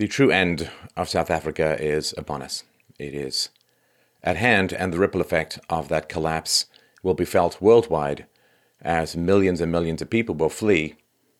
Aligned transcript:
The 0.00 0.08
true 0.08 0.30
end 0.30 0.70
of 0.96 1.10
South 1.10 1.30
Africa 1.30 1.76
is 1.78 2.14
upon 2.16 2.40
us. 2.40 2.64
It 2.98 3.12
is 3.12 3.50
at 4.22 4.38
hand, 4.38 4.72
and 4.72 4.94
the 4.94 4.98
ripple 4.98 5.20
effect 5.20 5.58
of 5.68 5.88
that 5.88 6.08
collapse 6.08 6.64
will 7.02 7.12
be 7.12 7.26
felt 7.26 7.60
worldwide 7.60 8.24
as 8.80 9.14
millions 9.14 9.60
and 9.60 9.70
millions 9.70 10.00
of 10.00 10.08
people 10.08 10.34
will 10.34 10.48
flee 10.48 10.94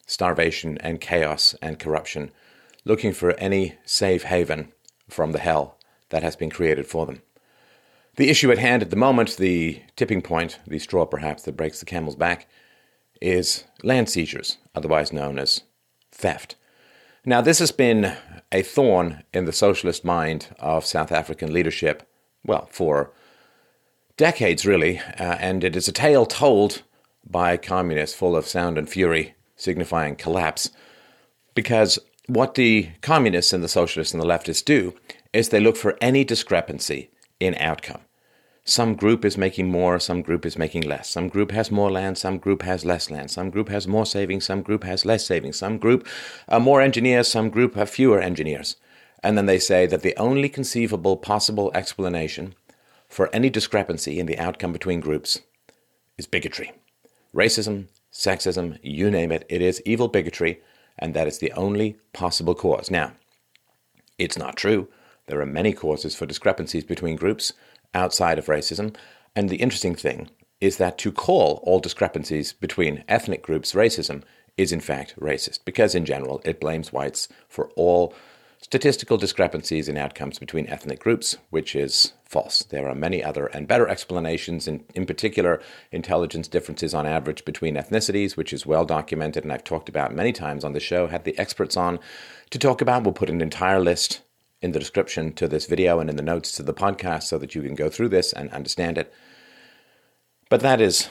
starvation 0.06 0.76
and 0.82 1.00
chaos 1.00 1.54
and 1.62 1.78
corruption, 1.78 2.32
looking 2.84 3.14
for 3.14 3.30
any 3.38 3.76
safe 3.86 4.24
haven 4.24 4.74
from 5.08 5.32
the 5.32 5.38
hell 5.38 5.78
that 6.10 6.22
has 6.22 6.36
been 6.36 6.50
created 6.50 6.86
for 6.86 7.06
them. 7.06 7.22
The 8.16 8.28
issue 8.28 8.52
at 8.52 8.58
hand 8.58 8.82
at 8.82 8.90
the 8.90 8.94
moment, 8.94 9.38
the 9.38 9.80
tipping 9.96 10.20
point, 10.20 10.58
the 10.66 10.78
straw 10.78 11.06
perhaps 11.06 11.44
that 11.44 11.56
breaks 11.56 11.80
the 11.80 11.86
camel's 11.86 12.14
back, 12.14 12.46
is 13.22 13.64
land 13.82 14.10
seizures, 14.10 14.58
otherwise 14.74 15.14
known 15.14 15.38
as 15.38 15.62
theft. 16.12 16.56
Now, 17.24 17.42
this 17.42 17.58
has 17.58 17.70
been 17.70 18.16
a 18.50 18.62
thorn 18.62 19.22
in 19.34 19.44
the 19.44 19.52
socialist 19.52 20.04
mind 20.04 20.48
of 20.58 20.86
South 20.86 21.12
African 21.12 21.52
leadership, 21.52 22.08
well, 22.44 22.68
for 22.72 23.12
decades 24.16 24.64
really, 24.64 24.98
uh, 24.98 25.36
and 25.38 25.62
it 25.62 25.76
is 25.76 25.86
a 25.86 25.92
tale 25.92 26.24
told 26.24 26.82
by 27.28 27.58
communists 27.58 28.16
full 28.16 28.34
of 28.34 28.46
sound 28.46 28.78
and 28.78 28.88
fury, 28.88 29.34
signifying 29.56 30.16
collapse. 30.16 30.70
Because 31.54 31.98
what 32.26 32.54
the 32.54 32.88
communists 33.02 33.52
and 33.52 33.62
the 33.62 33.68
socialists 33.68 34.14
and 34.14 34.22
the 34.22 34.26
leftists 34.26 34.64
do 34.64 34.94
is 35.32 35.50
they 35.50 35.60
look 35.60 35.76
for 35.76 35.98
any 36.00 36.24
discrepancy 36.24 37.10
in 37.38 37.54
outcome. 37.56 38.00
Some 38.64 38.94
group 38.94 39.24
is 39.24 39.38
making 39.38 39.70
more, 39.70 39.98
some 39.98 40.22
group 40.22 40.44
is 40.44 40.58
making 40.58 40.82
less. 40.82 41.08
Some 41.08 41.28
group 41.28 41.50
has 41.50 41.70
more 41.70 41.90
land, 41.90 42.18
some 42.18 42.38
group 42.38 42.62
has 42.62 42.84
less 42.84 43.10
land. 43.10 43.30
Some 43.30 43.50
group 43.50 43.68
has 43.68 43.88
more 43.88 44.06
savings, 44.06 44.44
some 44.44 44.62
group 44.62 44.84
has 44.84 45.04
less 45.04 45.24
savings. 45.24 45.56
Some 45.56 45.78
group 45.78 46.06
are 46.48 46.60
more 46.60 46.80
engineers, 46.80 47.28
some 47.28 47.50
group 47.50 47.74
have 47.74 47.90
fewer 47.90 48.20
engineers. 48.20 48.76
And 49.22 49.36
then 49.36 49.46
they 49.46 49.58
say 49.58 49.86
that 49.86 50.02
the 50.02 50.16
only 50.16 50.48
conceivable 50.48 51.16
possible 51.16 51.70
explanation 51.74 52.54
for 53.08 53.28
any 53.34 53.50
discrepancy 53.50 54.20
in 54.20 54.26
the 54.26 54.38
outcome 54.38 54.72
between 54.72 55.00
groups 55.00 55.40
is 56.16 56.26
bigotry. 56.26 56.72
Racism, 57.34 57.88
sexism, 58.12 58.78
you 58.82 59.10
name 59.10 59.32
it, 59.32 59.44
it 59.48 59.62
is 59.62 59.82
evil 59.84 60.08
bigotry, 60.08 60.60
and 60.98 61.14
that 61.14 61.26
is 61.26 61.38
the 61.38 61.52
only 61.52 61.98
possible 62.12 62.54
cause. 62.54 62.90
Now, 62.90 63.12
it's 64.18 64.38
not 64.38 64.56
true. 64.56 64.88
There 65.26 65.40
are 65.40 65.46
many 65.46 65.72
causes 65.72 66.14
for 66.14 66.26
discrepancies 66.26 66.84
between 66.84 67.16
groups 67.16 67.52
outside 67.94 68.38
of 68.38 68.46
racism, 68.46 68.94
and 69.34 69.48
the 69.48 69.56
interesting 69.56 69.94
thing 69.94 70.28
is 70.60 70.76
that 70.76 70.98
to 70.98 71.10
call 71.10 71.60
all 71.64 71.80
discrepancies 71.80 72.52
between 72.52 73.04
ethnic 73.08 73.42
groups 73.42 73.72
racism 73.72 74.22
is 74.56 74.72
in 74.72 74.80
fact 74.80 75.14
racist, 75.18 75.60
because 75.64 75.94
in 75.94 76.04
general 76.04 76.40
it 76.44 76.60
blames 76.60 76.92
whites 76.92 77.28
for 77.48 77.70
all 77.76 78.14
statistical 78.62 79.16
discrepancies 79.16 79.88
in 79.88 79.96
outcomes 79.96 80.38
between 80.38 80.66
ethnic 80.66 81.00
groups, 81.00 81.38
which 81.48 81.74
is 81.74 82.12
false. 82.26 82.62
There 82.64 82.88
are 82.88 82.94
many 82.94 83.24
other 83.24 83.46
and 83.46 83.66
better 83.66 83.88
explanations, 83.88 84.68
in, 84.68 84.84
in 84.94 85.06
particular, 85.06 85.62
intelligence 85.90 86.46
differences 86.46 86.92
on 86.92 87.06
average 87.06 87.46
between 87.46 87.76
ethnicities, 87.76 88.36
which 88.36 88.52
is 88.52 88.66
well 88.66 88.84
documented 88.84 89.44
and 89.44 89.52
I've 89.52 89.64
talked 89.64 89.88
about 89.88 90.14
many 90.14 90.32
times 90.32 90.62
on 90.62 90.74
the 90.74 90.80
show, 90.80 91.06
had 91.06 91.24
the 91.24 91.38
experts 91.38 91.76
on 91.76 91.98
to 92.50 92.58
talk 92.58 92.82
about. 92.82 93.02
We'll 93.02 93.14
put 93.14 93.30
an 93.30 93.40
entire 93.40 93.80
list 93.80 94.20
in 94.62 94.72
the 94.72 94.78
description 94.78 95.32
to 95.34 95.48
this 95.48 95.66
video 95.66 96.00
and 96.00 96.10
in 96.10 96.16
the 96.16 96.22
notes 96.22 96.52
to 96.52 96.62
the 96.62 96.74
podcast 96.74 97.24
so 97.24 97.38
that 97.38 97.54
you 97.54 97.62
can 97.62 97.74
go 97.74 97.88
through 97.88 98.08
this 98.08 98.32
and 98.32 98.50
understand 98.50 98.98
it. 98.98 99.12
But 100.48 100.60
that 100.60 100.80
is 100.80 101.08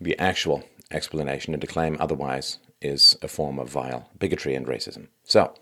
the 0.00 0.18
actual 0.18 0.64
explanation, 0.90 1.52
and 1.52 1.60
to 1.60 1.66
claim 1.66 1.96
otherwise 2.00 2.58
is 2.80 3.16
a 3.22 3.28
form 3.28 3.58
of 3.58 3.68
vile 3.68 4.08
bigotry 4.18 4.54
and 4.54 4.66
racism. 4.66 5.08
So, 5.24 5.52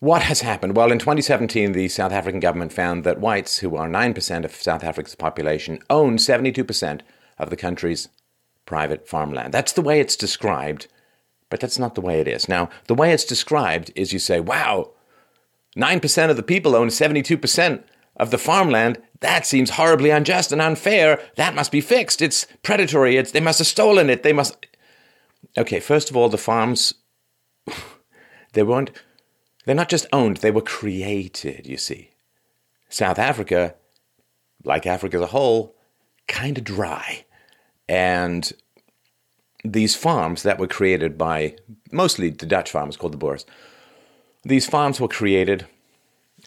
what 0.00 0.22
has 0.22 0.42
happened? 0.42 0.76
Well, 0.76 0.92
in 0.92 0.98
2017, 0.98 1.72
the 1.72 1.88
South 1.88 2.12
African 2.12 2.40
government 2.40 2.72
found 2.72 3.04
that 3.04 3.20
whites, 3.20 3.58
who 3.58 3.76
are 3.76 3.88
9% 3.88 4.44
of 4.44 4.54
South 4.54 4.84
Africa's 4.84 5.14
population, 5.14 5.78
own 5.88 6.18
72% 6.18 7.00
of 7.38 7.50
the 7.50 7.56
country's 7.56 8.08
private 8.66 9.08
farmland. 9.08 9.54
That's 9.54 9.72
the 9.72 9.82
way 9.82 10.00
it's 10.00 10.16
described, 10.16 10.88
but 11.54 11.60
that's 11.60 11.78
not 11.78 11.94
the 11.94 12.00
way 12.00 12.18
it 12.18 12.26
is. 12.26 12.48
Now, 12.48 12.68
the 12.88 12.96
way 12.96 13.12
it's 13.12 13.24
described 13.24 13.92
is 13.94 14.12
you 14.12 14.18
say, 14.18 14.40
wow, 14.40 14.90
9% 15.76 16.28
of 16.28 16.34
the 16.34 16.42
people 16.42 16.74
own 16.74 16.88
72% 16.88 17.84
of 18.16 18.32
the 18.32 18.38
farmland. 18.38 19.00
That 19.20 19.46
seems 19.46 19.70
horribly 19.70 20.10
unjust 20.10 20.50
and 20.50 20.60
unfair. 20.60 21.22
That 21.36 21.54
must 21.54 21.70
be 21.70 21.80
fixed. 21.80 22.20
It's 22.20 22.48
predatory. 22.64 23.16
It's, 23.16 23.30
they 23.30 23.38
must 23.38 23.60
have 23.60 23.68
stolen 23.68 24.10
it. 24.10 24.24
They 24.24 24.32
must. 24.32 24.66
Okay, 25.56 25.78
first 25.78 26.10
of 26.10 26.16
all, 26.16 26.28
the 26.28 26.36
farms, 26.36 26.94
they 28.54 28.64
weren't 28.64 28.90
they're 29.64 29.76
not 29.76 29.88
just 29.88 30.08
owned, 30.12 30.38
they 30.38 30.50
were 30.50 30.60
created, 30.60 31.68
you 31.68 31.76
see. 31.76 32.10
South 32.88 33.20
Africa, 33.20 33.76
like 34.64 34.86
Africa 34.86 35.18
as 35.18 35.22
a 35.22 35.26
whole, 35.28 35.76
kind 36.26 36.58
of 36.58 36.64
dry. 36.64 37.26
And 37.88 38.52
these 39.64 39.96
farms 39.96 40.42
that 40.42 40.58
were 40.58 40.68
created 40.68 41.16
by 41.16 41.56
mostly 41.90 42.28
the 42.28 42.46
Dutch 42.46 42.70
farmers 42.70 42.96
called 42.96 43.14
the 43.14 43.18
Boers, 43.18 43.46
these 44.42 44.66
farms 44.66 45.00
were 45.00 45.08
created. 45.08 45.66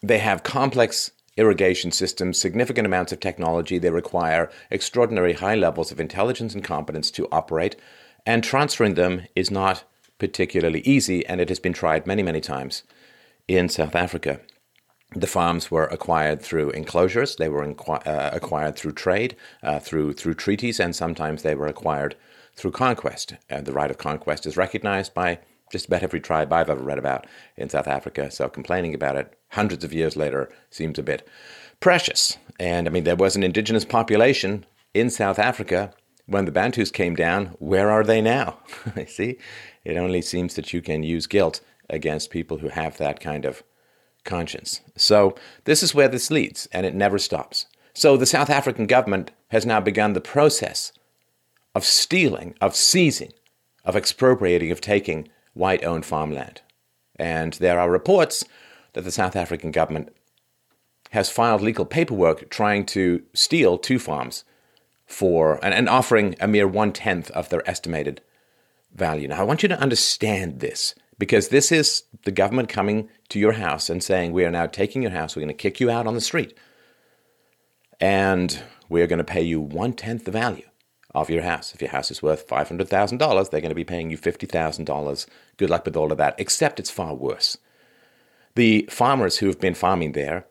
They 0.04 0.20
have 0.20 0.44
complex 0.44 1.12
irrigation 1.36 1.92
systems, 1.92 2.38
significant 2.38 2.86
amounts 2.86 3.12
of 3.12 3.20
technology. 3.20 3.80
They 3.80 3.90
require 3.90 4.52
extraordinary 4.70 5.34
high 5.34 5.56
levels 5.56 5.92
of 5.92 6.00
intelligence 6.00 6.54
and 6.54 6.64
competence 6.64 7.10
to 7.12 7.28
operate, 7.32 7.76
and 8.26 8.44
transferring 8.44 8.94
them 8.94 9.24
is 9.36 9.50
not 9.50 9.84
particularly 10.20 10.82
easy, 10.82 11.26
and 11.26 11.42
it 11.42 11.50
has 11.50 11.60
been 11.60 11.74
tried 11.74 12.08
many, 12.08 12.24
many 12.24 12.42
times 12.42 12.84
in 13.48 13.70
South 13.70 13.96
Africa. 13.96 14.42
The 15.16 15.28
farms 15.28 15.72
were 15.72 15.86
acquired 15.86 16.42
through 16.42 16.72
enclosures. 16.72 17.36
They 17.38 17.50
were 17.50 17.66
inqu- 17.66 18.06
uh, 18.06 18.32
acquired 18.34 18.76
through 18.76 18.92
trade, 18.92 19.36
uh, 19.64 19.80
through 19.80 20.14
through 20.14 20.34
treaties, 20.36 20.80
and 20.80 20.96
sometimes 20.96 21.44
they 21.44 21.56
were 21.56 21.68
acquired 21.68 22.16
through 22.58 22.72
conquest. 22.72 23.36
And 23.50 23.66
the 23.66 23.74
right 23.74 23.92
of 23.92 23.98
conquest 23.98 24.46
is 24.46 24.58
recognized 24.58 25.14
by 25.14 25.40
just 25.72 25.86
about 25.86 26.04
every 26.04 26.20
tribe 26.20 26.52
I've 26.52 26.70
ever 26.70 26.84
read 26.84 26.98
about 26.98 27.28
in 27.56 27.70
South 27.70 27.88
Africa. 27.88 28.32
So 28.32 28.50
complaining 28.50 28.94
about 28.94 29.16
it 29.16 29.38
hundreds 29.52 29.84
of 29.84 29.94
years 29.94 30.16
later 30.16 30.50
seems 30.70 30.98
a 30.98 31.04
bit 31.04 31.28
precious. 31.80 32.38
And 32.60 32.88
I 32.88 32.92
mean, 32.92 33.04
there 33.04 33.16
was 33.16 33.36
an 33.36 33.44
indigenous 33.44 33.86
population 33.86 34.66
in 34.94 35.10
South 35.10 35.40
Africa 35.40 35.94
when 36.26 36.46
the 36.46 36.52
Bantus 36.52 36.92
came 36.92 37.16
down. 37.16 37.48
Where 37.60 37.92
are 37.92 38.04
they 38.04 38.22
now? 38.22 38.60
See, 39.08 39.38
it 39.84 39.98
only 39.98 40.22
seems 40.22 40.56
that 40.56 40.74
you 40.74 40.82
can 40.82 41.04
use 41.04 41.28
guilt 41.28 41.62
against 41.90 42.32
people 42.32 42.58
who 42.58 42.70
have 42.70 42.98
that 42.98 43.20
kind 43.20 43.46
of 43.46 43.64
conscience. 44.26 44.82
So, 44.98 45.36
this 45.64 45.82
is 45.82 45.96
where 45.96 46.10
this 46.10 46.30
leads, 46.30 46.68
and 46.74 46.86
it 46.86 46.94
never 46.94 47.18
stops. 47.18 47.66
So, 47.94 48.18
the 48.18 48.26
South 48.26 48.50
African 48.50 48.86
government 48.86 49.32
has 49.50 49.66
now 49.66 49.80
begun 49.80 50.12
the 50.12 50.22
process 50.22 50.92
of 51.78 51.86
stealing, 51.86 52.56
of 52.60 52.76
seizing, 52.76 53.32
of 53.86 53.96
expropriating, 53.96 54.72
of 54.72 54.82
taking 54.82 55.30
white 55.54 55.84
owned 55.86 56.08
farmland. 56.08 56.60
And 57.18 57.54
there 57.54 57.80
are 57.80 57.92
reports 57.92 58.44
that 58.94 59.04
the 59.04 59.12
South 59.12 59.36
African 59.36 59.70
government 59.70 60.12
has 61.12 61.30
filed 61.30 61.62
legal 61.62 61.86
paperwork 61.86 62.50
trying 62.50 62.84
to 62.88 63.22
steal 63.36 63.78
two 63.78 64.00
farms 64.00 64.44
for 65.06 65.64
and, 65.64 65.72
and 65.72 65.88
offering 65.88 66.36
a 66.40 66.48
mere 66.48 66.68
one 66.68 66.92
tenth 66.92 67.30
of 67.32 67.50
their 67.50 67.68
estimated 67.70 68.22
value. 68.96 69.28
Now, 69.28 69.42
I 69.42 69.44
want 69.44 69.62
you 69.62 69.70
to 69.70 69.80
understand 69.80 70.62
this 70.62 70.96
because 71.20 71.50
this 71.50 71.72
is 71.72 72.06
the 72.24 72.32
government 72.32 72.70
coming 72.70 73.08
to 73.30 73.38
your 73.38 73.54
house 73.54 73.88
and 73.88 74.02
saying, 74.02 74.34
We 74.34 74.46
are 74.46 74.52
now 74.52 74.66
taking 74.66 75.04
your 75.04 75.12
house, 75.12 75.36
we're 75.36 75.42
going 75.42 75.50
to 75.50 75.54
kick 75.54 75.80
you 75.80 75.92
out 75.92 76.08
on 76.08 76.16
the 76.16 76.22
street, 76.22 76.58
and 78.00 78.64
we're 78.90 79.08
going 79.08 79.20
to 79.20 79.24
pay 79.24 79.44
you 79.44 79.62
one 79.62 79.94
tenth 79.94 80.26
the 80.26 80.32
value 80.32 80.68
of 81.22 81.30
your 81.30 81.44
house. 81.44 81.74
If 81.74 81.82
your 81.82 81.92
house 81.92 82.12
is 82.12 82.22
worth 82.22 82.48
$500,000, 82.48 83.50
they're 83.50 83.62
going 83.62 83.70
to 83.70 83.76
be 83.76 83.84
paying 83.84 84.12
you 84.12 84.18
$50,000. 84.18 85.28
Good 85.58 85.70
luck 85.70 85.86
with 85.86 85.96
all 85.96 86.12
of 86.12 86.18
that, 86.18 86.36
except 86.38 86.80
it's 86.80 86.90
far 86.90 87.14
worse. 87.14 87.58
The 88.56 88.88
farmers 88.90 89.38
who 89.38 89.48
have 89.48 89.60
been 89.60 89.74
farming 89.74 90.14
there, 90.14 90.46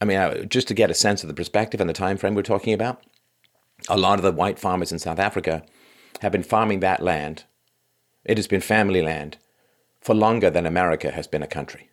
I 0.00 0.04
mean, 0.04 0.18
uh, 0.18 0.44
just 0.44 0.68
to 0.68 0.74
get 0.74 0.90
a 0.90 0.94
sense 0.94 1.22
of 1.22 1.28
the 1.28 1.34
perspective 1.34 1.80
and 1.80 1.88
the 1.88 1.94
time 1.94 2.16
frame 2.16 2.34
we're 2.34 2.42
talking 2.42 2.72
about, 2.72 3.02
a 3.88 3.96
lot 3.96 4.18
of 4.18 4.22
the 4.22 4.32
white 4.32 4.58
farmers 4.58 4.92
in 4.92 4.98
South 4.98 5.18
Africa 5.18 5.64
have 6.20 6.32
been 6.32 6.42
farming 6.42 6.80
that 6.80 7.02
land. 7.02 7.44
It 8.24 8.38
has 8.38 8.46
been 8.46 8.60
family 8.60 9.02
land 9.02 9.38
for 10.00 10.14
longer 10.14 10.50
than 10.50 10.66
America 10.66 11.10
has 11.10 11.26
been 11.26 11.42
a 11.42 11.46
country. 11.46 11.90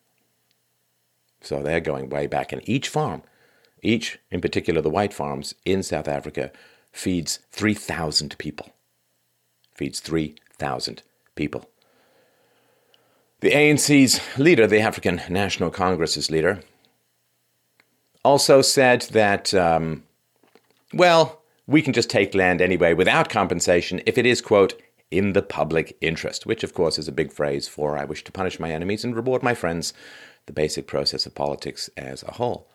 So 1.42 1.62
they're 1.62 1.80
going 1.80 2.10
way 2.10 2.28
back. 2.28 2.52
And 2.52 2.68
each 2.68 2.88
farm, 2.88 3.24
each, 3.82 4.20
in 4.30 4.42
particular 4.42 4.82
the 4.82 4.90
white 4.90 5.14
farms 5.14 5.56
in 5.66 5.82
South 5.82 6.08
Africa, 6.08 6.52
feeds 6.92 7.40
3,000 7.52 8.38
people. 8.38 8.70
Feeds 9.74 10.00
3,000 10.00 11.04
people. 11.36 11.70
The 13.40 13.52
ANC's 13.52 14.22
leader, 14.38 14.68
the 14.68 14.82
African 14.82 15.22
National 15.30 15.72
Congress's 15.72 16.30
leader, 16.30 16.62
also 18.24 18.62
said 18.62 19.02
that, 19.14 19.54
um, 19.54 20.04
well, 20.94 21.42
we 21.66 21.82
can 21.82 21.94
just 21.94 22.10
take 22.10 22.36
land 22.36 22.62
anyway 22.62 22.94
without 22.94 23.30
compensation 23.30 24.02
if 24.06 24.18
it 24.18 24.26
is, 24.26 24.42
quote, 24.42 24.80
in 25.10 25.34
the 25.34 25.42
public 25.42 25.98
interest, 26.02 26.46
which 26.46 26.64
of 26.64 26.74
course 26.74 26.98
is 26.98 27.08
a 27.08 27.12
big 27.12 27.32
phrase 27.32 27.68
for 27.68 27.98
I 27.98 28.06
wish 28.06 28.24
to 28.24 28.32
punish 28.32 28.60
my 28.60 28.72
enemies 28.72 29.04
and 29.04 29.16
reward 29.16 29.44
my 29.44 29.54
friends, 29.54 29.94
the 30.46 30.54
basic 30.54 30.88
process 30.88 31.26
of 31.26 31.36
politics 31.36 31.90
as 31.98 32.24
a 32.24 32.34
whole. 32.34 32.68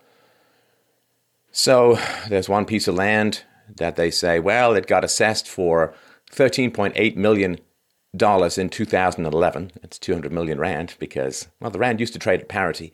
So 1.51 1.99
there's 2.29 2.49
one 2.49 2.67
piece 2.67 2.87
of 2.87 2.95
land 2.95 3.45
that 3.75 3.97
they 3.97 4.11
say, 4.11 4.39
well, 4.39 4.75
it 4.75 4.87
got 4.87 5.05
assessed 5.05 5.49
for 5.49 5.95
13.8 6.33 7.17
million 7.17 7.59
dollars 8.17 8.59
in 8.59 8.69
2011. 8.69 9.73
That's 9.81 9.99
200 9.99 10.33
million 10.33 10.59
rand 10.59 10.95
because 10.99 11.49
well, 11.61 11.71
the 11.71 11.79
rand 11.79 12.01
used 12.01 12.13
to 12.15 12.19
trade 12.19 12.41
at 12.41 12.49
parity 12.49 12.93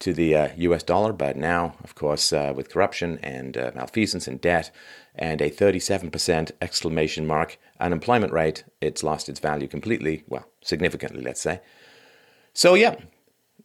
to 0.00 0.14
the 0.14 0.34
uh, 0.34 0.48
U.S. 0.56 0.82
dollar, 0.82 1.12
but 1.12 1.36
now, 1.36 1.74
of 1.84 1.94
course, 1.94 2.32
uh, 2.32 2.52
with 2.56 2.70
corruption 2.70 3.18
and 3.22 3.56
uh, 3.56 3.70
malfeasance 3.74 4.26
and 4.26 4.40
debt, 4.40 4.70
and 5.14 5.42
a 5.42 5.50
37% 5.50 6.52
exclamation 6.62 7.26
mark 7.26 7.58
unemployment 7.78 8.32
rate, 8.32 8.64
it's 8.80 9.02
lost 9.02 9.28
its 9.28 9.40
value 9.40 9.68
completely. 9.68 10.24
Well, 10.26 10.46
significantly, 10.62 11.20
let's 11.22 11.42
say. 11.42 11.60
So 12.54 12.74
yeah, 12.74 12.96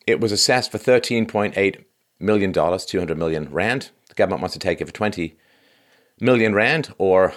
it 0.05 0.19
was 0.19 0.33
assessed 0.33 0.71
for 0.71 0.77
13.8 0.77 1.83
million 2.19 2.51
dollars, 2.51 2.85
200 2.85 3.17
million 3.17 3.49
rand. 3.51 3.91
The 4.09 4.15
government 4.15 4.41
wants 4.41 4.53
to 4.53 4.59
take 4.59 4.81
it 4.81 4.85
for 4.85 4.93
20 4.93 5.37
million 6.19 6.53
rand 6.53 6.93
or 6.97 7.33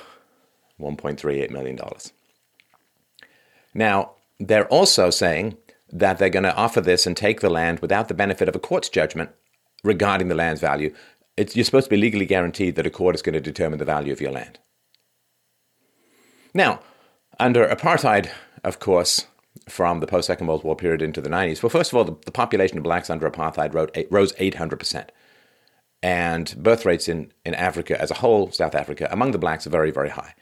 1.38 0.81 1.51
million 1.51 1.77
dollars. 1.77 2.13
Now, 3.75 4.13
they're 4.39 4.69
also 4.69 5.11
saying 5.11 5.57
that 5.91 6.19
they're 6.19 6.31
going 6.31 6.45
to 6.45 6.55
offer 6.55 6.81
this 6.81 7.07
and 7.07 7.17
take 7.17 7.41
the 7.41 7.51
land 7.51 7.81
without 7.81 8.09
the 8.09 8.15
benefit 8.15 8.49
of 8.49 8.57
a 8.57 8.61
court's 8.61 8.89
judgment 8.89 9.31
regarding 9.83 10.29
the 10.29 10.35
land's 10.35 10.61
value. 10.61 10.95
It's, 11.37 11.57
you're 11.57 11.65
supposed 11.65 11.87
to 11.87 11.91
be 11.91 11.97
legally 11.97 12.27
guaranteed 12.27 12.77
that 12.77 12.87
a 12.87 12.91
court 12.91 13.15
is 13.15 13.23
going 13.23 13.35
to 13.35 13.41
determine 13.41 13.79
the 13.79 13.85
value 13.85 14.13
of 14.13 14.21
your 14.21 14.33
land. 14.33 14.59
Now, 16.55 16.81
under 17.39 17.67
apartheid, 17.67 18.29
of 18.65 18.81
course, 18.81 19.27
from 19.69 20.01
the 20.01 20.07
post 20.07 20.27
Second 20.27 20.47
World 20.47 20.65
War 20.65 20.77
period 20.77 21.03
into 21.03 21.21
the 21.21 21.31
90s, 21.31 21.63
well, 21.63 21.71
first 21.71 21.93
of 21.93 21.97
all, 21.97 22.05
the, 22.05 22.17
the 22.25 22.33
population 22.33 22.79
of 22.79 22.85
blacks 22.85 23.11
under 23.11 23.31
apartheid 23.31 23.75
rose 24.11 24.33
800%. 24.33 25.09
And 26.03 26.55
birth 26.57 26.85
rates 26.85 27.09
in, 27.09 27.33
in 27.45 27.55
Africa 27.55 28.01
as 28.01 28.11
a 28.11 28.15
whole, 28.15 28.53
South 28.53 28.75
Africa, 28.75 29.09
among 29.11 29.33
the 29.33 29.39
blacks 29.39 29.67
are 29.67 29.71
very, 29.71 29.91
very 29.91 30.11
high. 30.11 30.35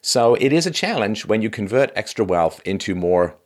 So 0.00 0.34
it 0.34 0.52
is 0.52 0.66
a 0.66 0.70
challenge 0.70 1.26
when 1.26 1.42
you 1.42 1.50
convert 1.50 1.96
extra 1.96 2.24
wealth 2.24 2.60
into 2.64 2.94
more 2.94 3.36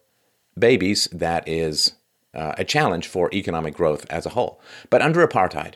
babies, 0.59 1.09
that 1.13 1.47
is 1.49 1.95
uh, 2.35 2.55
a 2.59 2.65
challenge 2.65 3.09
for 3.09 3.31
economic 3.33 3.75
growth 3.75 4.07
as 4.11 4.27
a 4.27 4.31
whole. 4.31 4.61
But 4.91 5.03
under 5.03 5.27
apartheid, 5.27 5.75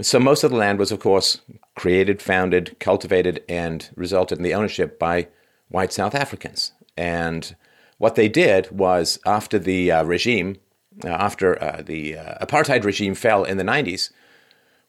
so 0.00 0.20
most 0.20 0.44
of 0.44 0.50
the 0.50 0.56
land 0.56 0.78
was, 0.78 0.92
of 0.92 1.00
course, 1.00 1.40
created, 1.74 2.20
founded, 2.20 2.76
cultivated, 2.78 3.42
and 3.48 3.88
resulted 3.94 4.38
in 4.38 4.44
the 4.44 4.54
ownership 4.54 4.98
by 4.98 5.28
white 5.68 5.92
South 5.92 6.14
Africans. 6.14 6.72
And 6.96 7.56
what 7.98 8.14
they 8.14 8.28
did 8.28 8.70
was, 8.70 9.18
after 9.24 9.58
the 9.58 9.90
uh, 9.90 10.04
regime, 10.04 10.56
uh, 11.02 11.08
after 11.08 11.62
uh, 11.62 11.82
the 11.82 12.18
uh, 12.18 12.44
apartheid 12.44 12.84
regime 12.84 13.14
fell 13.14 13.44
in 13.44 13.56
the 13.56 13.64
90s, 13.64 14.10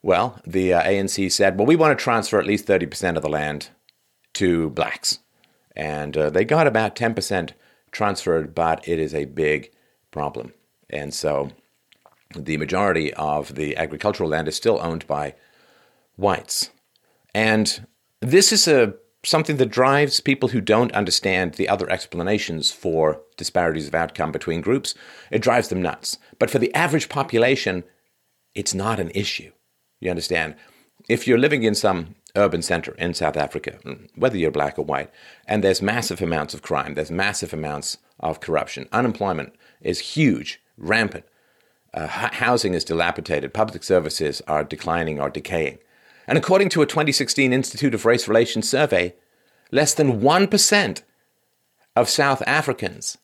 well, 0.02 0.40
the 0.46 0.74
uh, 0.74 0.84
ANC 0.84 1.32
said, 1.32 1.58
well, 1.58 1.66
we 1.66 1.76
want 1.76 1.98
to 1.98 2.04
transfer 2.04 2.40
at 2.40 2.46
least 2.46 2.68
30% 2.68 3.16
of 3.16 3.24
the 3.24 3.30
land 3.30 3.70
to 4.34 4.70
blacks. 4.70 5.20
And 5.76 6.16
uh, 6.18 6.30
they 6.30 6.46
got 6.46 6.68
about 6.68 6.96
10% 6.96 7.52
transferred, 7.92 8.56
but 8.56 8.88
it 8.88 9.00
is 9.00 9.14
a 9.14 9.26
big 9.26 9.72
problem. 10.12 10.54
And 10.90 11.14
so 11.14 11.50
the 12.36 12.58
majority 12.58 13.14
of 13.14 13.56
the 13.56 13.76
agricultural 13.78 14.30
land 14.30 14.48
is 14.48 14.56
still 14.56 14.80
owned 14.82 15.08
by 15.08 15.36
whites. 16.16 16.72
And 17.34 17.88
this 18.22 18.52
is 18.52 18.68
a 18.68 18.96
something 19.24 19.58
that 19.58 19.70
drives 19.70 20.22
people 20.22 20.50
who 20.50 20.62
don't 20.62 20.92
understand 20.94 21.54
the 21.54 21.68
other 21.68 21.90
explanations 21.90 22.72
for 22.72 23.22
disparities 23.36 23.88
of 23.88 23.96
outcome 23.96 24.32
between 24.32 24.62
groups. 24.62 24.96
It 25.32 25.42
drives 25.42 25.68
them 25.68 25.82
nuts. 25.82 26.18
But 26.40 26.50
for 26.50 26.60
the 26.60 26.74
average 26.74 27.10
population, 27.10 27.84
it's 28.56 28.74
not 28.74 29.00
an 29.00 29.12
issue. 29.14 29.52
You 30.00 30.10
understand? 30.10 30.56
If 31.10 31.28
you're 31.28 31.38
living 31.38 31.64
in 31.64 31.76
some 31.76 32.16
urban 32.36 32.62
center 32.62 32.94
in 32.96 33.14
South 33.14 33.38
Africa, 33.38 33.80
whether 34.16 34.38
you're 34.38 34.52
black 34.52 34.78
or 34.78 34.86
white, 34.86 35.10
and 35.48 35.64
there's 35.64 35.82
massive 35.82 36.22
amounts 36.22 36.54
of 36.54 36.62
crime, 36.62 36.94
there's 36.94 37.12
massive 37.12 37.54
amounts 37.54 37.98
of 38.20 38.40
corruption. 38.40 38.88
Unemployment 38.92 39.54
is 39.82 40.00
huge, 40.00 40.62
rampant. 40.78 41.26
Uh, 41.94 42.08
housing 42.08 42.74
is 42.74 42.84
dilapidated. 42.84 43.54
Public 43.54 43.84
services 43.84 44.42
are 44.48 44.64
declining 44.64 45.20
or 45.20 45.30
decaying. 45.30 45.80
And 46.28 46.38
according 46.38 46.70
to 46.70 46.82
a 46.82 46.86
2016 46.86 47.54
Institute 47.54 47.96
of 47.96 48.06
Race 48.06 48.28
Relations 48.28 48.70
survey, 48.70 49.16
less 49.72 49.94
than 49.94 50.20
1% 50.22 51.02
of 51.96 52.10
South 52.10 52.44
Africans 52.46 53.18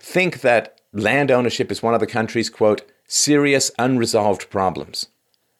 think 0.00 0.40
that 0.42 0.80
land 0.92 1.30
ownership 1.30 1.70
is 1.72 1.82
one 1.82 1.94
of 1.94 2.00
the 2.00 2.06
country's, 2.06 2.50
quote, 2.50 2.82
serious 3.06 3.70
unresolved 3.78 4.50
problems. 4.50 5.06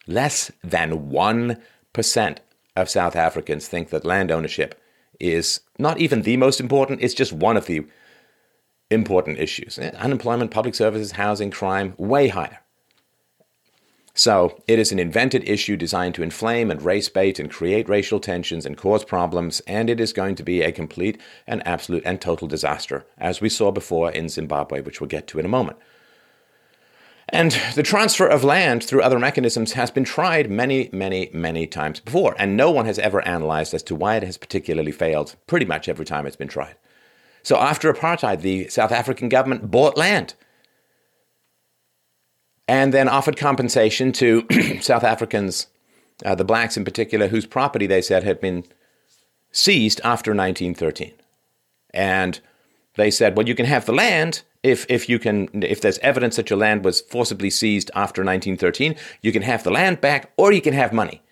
Less 0.06 0.50
than 0.62 1.10
1% 1.10 2.36
of 2.76 2.90
South 2.90 3.16
Africans 3.16 3.68
think 3.68 3.90
that 3.90 4.04
land 4.04 4.30
ownership 4.30 4.80
is 5.20 5.60
not 5.78 5.98
even 5.98 6.22
the 6.22 6.36
most 6.36 6.60
important, 6.60 7.02
it's 7.02 7.14
just 7.14 7.32
one 7.32 7.56
of 7.56 7.66
the 7.66 7.86
important 8.90 9.38
issues. 9.38 9.78
Eh, 9.78 9.90
unemployment, 9.96 10.50
public 10.50 10.74
services, 10.74 11.12
housing, 11.12 11.50
crime, 11.50 11.94
way 11.96 12.28
higher. 12.28 12.60
So 14.16 14.62
it 14.68 14.78
is 14.78 14.92
an 14.92 15.00
invented 15.00 15.48
issue 15.48 15.76
designed 15.76 16.14
to 16.14 16.22
inflame 16.22 16.70
and 16.70 16.80
race 16.80 17.08
bait 17.08 17.40
and 17.40 17.50
create 17.50 17.88
racial 17.88 18.20
tensions 18.20 18.64
and 18.64 18.76
cause 18.76 19.04
problems, 19.04 19.60
and 19.66 19.90
it 19.90 19.98
is 19.98 20.12
going 20.12 20.36
to 20.36 20.44
be 20.44 20.62
a 20.62 20.70
complete 20.70 21.20
and 21.48 21.66
absolute 21.66 22.04
and 22.06 22.20
total 22.20 22.46
disaster, 22.46 23.04
as 23.18 23.40
we 23.40 23.48
saw 23.48 23.72
before 23.72 24.12
in 24.12 24.28
Zimbabwe, 24.28 24.80
which 24.80 25.00
we'll 25.00 25.08
get 25.08 25.26
to 25.28 25.40
in 25.40 25.44
a 25.44 25.48
moment. 25.48 25.78
And 27.30 27.52
the 27.74 27.82
transfer 27.82 28.26
of 28.26 28.44
land 28.44 28.84
through 28.84 29.02
other 29.02 29.18
mechanisms 29.18 29.72
has 29.72 29.90
been 29.90 30.04
tried 30.04 30.50
many, 30.50 30.90
many, 30.92 31.30
many 31.32 31.66
times 31.66 32.00
before, 32.00 32.36
and 32.38 32.56
no 32.56 32.70
one 32.70 32.86
has 32.86 32.98
ever 32.98 33.26
analyzed 33.26 33.72
as 33.72 33.82
to 33.84 33.94
why 33.94 34.16
it 34.16 34.22
has 34.22 34.36
particularly 34.36 34.92
failed 34.92 35.36
pretty 35.46 35.64
much 35.64 35.88
every 35.88 36.04
time 36.04 36.26
it's 36.26 36.36
been 36.36 36.48
tried. 36.48 36.76
So 37.42 37.56
after 37.56 37.92
apartheid, 37.92 38.40
the 38.40 38.68
South 38.68 38.92
African 38.92 39.28
government 39.28 39.70
bought 39.70 39.96
land 39.96 40.34
and 42.66 42.92
then 42.92 43.08
offered 43.08 43.36
compensation 43.36 44.12
to 44.12 44.46
South 44.80 45.04
Africans, 45.04 45.66
uh, 46.24 46.34
the 46.34 46.44
blacks 46.44 46.76
in 46.76 46.84
particular, 46.84 47.28
whose 47.28 47.46
property 47.46 47.86
they 47.86 48.02
said 48.02 48.22
had 48.24 48.40
been 48.40 48.64
seized 49.52 50.00
after 50.02 50.30
1913. 50.30 51.12
And 51.92 52.40
they 52.96 53.10
said, 53.10 53.36
well, 53.36 53.46
you 53.46 53.54
can 53.54 53.66
have 53.66 53.86
the 53.86 53.92
land 53.92 54.42
if, 54.64 54.84
if 54.88 55.08
you 55.08 55.20
can 55.20 55.48
if 55.62 55.80
there's 55.80 55.98
evidence 55.98 56.36
that 56.36 56.50
your 56.50 56.58
land 56.58 56.84
was 56.84 57.02
forcibly 57.02 57.50
seized 57.50 57.90
after 57.94 58.22
1913, 58.22 58.96
you 59.22 59.30
can 59.30 59.42
have 59.42 59.62
the 59.62 59.70
land 59.70 60.00
back 60.00 60.32
or 60.36 60.52
you 60.52 60.60
can 60.60 60.74
have 60.74 60.92
money. 60.92 61.22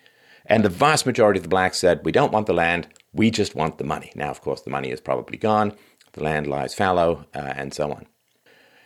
And 0.45 0.63
the 0.63 0.69
vast 0.69 1.05
majority 1.05 1.39
of 1.39 1.43
the 1.43 1.49
blacks 1.49 1.79
said, 1.79 2.01
we 2.03 2.11
don't 2.11 2.31
want 2.31 2.47
the 2.47 2.53
land, 2.53 2.87
we 3.13 3.31
just 3.31 3.55
want 3.55 3.77
the 3.77 3.85
money. 3.85 4.11
Now, 4.15 4.29
of 4.29 4.41
course, 4.41 4.61
the 4.61 4.69
money 4.69 4.91
is 4.91 4.99
probably 4.99 5.37
gone 5.37 5.73
the 6.13 6.23
land 6.23 6.47
lies 6.47 6.73
fallow, 6.73 7.25
uh, 7.35 7.53
and 7.55 7.73
so 7.73 7.91
on. 7.91 8.05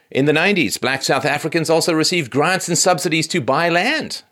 In 0.10 0.26
the 0.26 0.34
90s, 0.34 0.80
black 0.80 1.04
South 1.04 1.26
Africans 1.26 1.70
also 1.70 1.94
received 1.94 2.32
grants 2.32 2.68
and 2.68 2.78
subsidies 2.78 3.28
to 3.28 3.42
buy 3.42 3.70
land. 3.70 4.24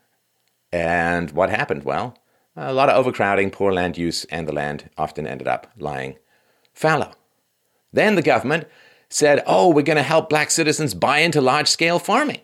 And 0.72 1.32
what 1.32 1.50
happened? 1.50 1.84
Well, 1.84 2.18
a 2.56 2.74
lot 2.74 2.90
of 2.90 2.96
overcrowding, 2.96 3.52
poor 3.52 3.74
land 3.74 3.98
use, 3.98 4.24
and 4.26 4.48
the 4.48 4.54
land 4.54 4.90
often 4.98 5.28
ended 5.28 5.48
up 5.48 5.72
lying 5.78 6.18
fallow. 6.74 7.12
Then 7.92 8.16
the 8.16 8.22
government 8.22 8.68
said, 9.10 9.44
oh, 9.46 9.70
we're 9.70 9.82
going 9.82 9.98
to 9.98 10.04
help 10.04 10.30
black 10.30 10.52
citizens 10.52 10.94
buy 10.94 11.20
into 11.20 11.42
large 11.42 11.68
scale 11.68 12.00
farming. 12.00 12.42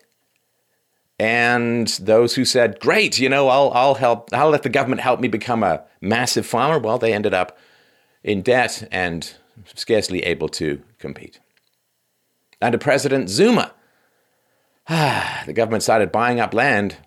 And 1.19 1.87
those 2.01 2.35
who 2.35 2.45
said, 2.45 2.79
great, 2.79 3.19
you 3.19 3.29
know, 3.29 3.47
I'll, 3.47 3.71
I'll 3.73 3.95
help, 3.95 4.33
I'll 4.33 4.49
let 4.49 4.63
the 4.63 4.69
government 4.69 5.01
help 5.01 5.19
me 5.19 5.27
become 5.27 5.61
a 5.63 5.83
massive 6.01 6.45
farmer, 6.45 6.79
well, 6.79 6.97
they 6.97 7.13
ended 7.13 7.33
up 7.33 7.57
in 8.23 8.41
debt 8.41 8.87
and 8.91 9.33
scarcely 9.75 10.23
able 10.23 10.49
to 10.49 10.81
compete. 10.97 11.39
Under 12.61 12.77
President 12.77 13.29
Zuma, 13.29 13.73
the 14.87 15.53
government 15.53 15.83
started 15.83 16.11
buying 16.11 16.39
up 16.39 16.53
land 16.53 16.97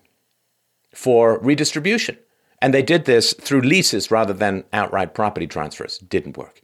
for 0.93 1.39
redistribution. 1.39 2.17
And 2.61 2.73
they 2.73 2.81
did 2.81 3.05
this 3.05 3.33
through 3.33 3.61
leases 3.61 4.09
rather 4.09 4.33
than 4.33 4.63
outright 4.71 5.13
property 5.13 5.45
transfers. 5.45 5.97
Didn't 5.99 6.37
work. 6.37 6.61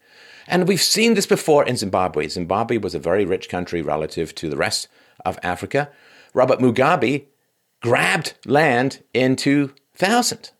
And 0.51 0.67
we've 0.67 0.81
seen 0.81 1.13
this 1.13 1.25
before 1.25 1.63
in 1.65 1.77
Zimbabwe. 1.77 2.27
Zimbabwe 2.27 2.77
was 2.77 2.93
a 2.93 3.00
very 3.00 3.24
rich 3.24 3.48
country 3.48 3.81
relative 3.81 4.36
to 4.36 4.50
the 4.50 4.58
rest 4.58 4.89
of 5.24 5.39
Africa. 5.43 5.89
Robert 6.34 6.60
Mugabe 6.60 7.27
grabbed 7.81 8.34
land 8.46 9.01
in 9.13 9.38
2000 9.38 10.51